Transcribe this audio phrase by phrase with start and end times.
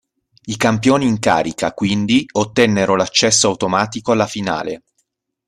[0.45, 4.83] I campioni in carica, quindi, ottennero l'accesso automatico alla finale.